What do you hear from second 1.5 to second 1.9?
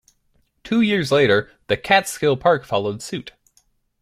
the